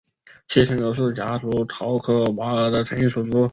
[0.47, 3.47] 七层楼是夹竹桃科娃儿藤属的植物。